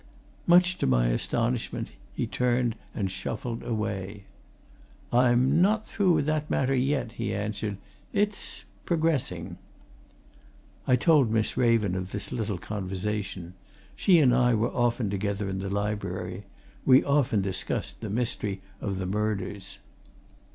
Much 0.47 0.79
to 0.79 0.87
my 0.87 1.09
astonishment, 1.09 1.91
he 2.15 2.25
turned 2.25 2.73
and 2.95 3.11
shuffled 3.11 3.61
away. 3.61 4.23
"I'm 5.13 5.61
not 5.61 5.87
through 5.87 6.13
with 6.13 6.25
that 6.25 6.49
matter, 6.49 6.73
yet," 6.73 7.11
he 7.11 7.35
answered. 7.35 7.77
"It's 8.11 8.65
progressing." 8.83 9.59
I 10.87 10.95
told 10.95 11.29
Miss 11.29 11.55
Raven 11.55 11.93
of 11.93 12.13
this 12.13 12.31
little 12.31 12.57
conversation. 12.57 13.53
She 13.95 14.17
and 14.17 14.33
I 14.33 14.55
were 14.55 14.73
often 14.73 15.11
together 15.11 15.47
in 15.47 15.59
the 15.59 15.69
library; 15.69 16.45
we 16.83 17.03
often 17.03 17.43
discussed 17.43 18.01
the 18.01 18.09
mystery 18.09 18.59
of 18.81 18.97
the 18.97 19.05
murders. 19.05 19.77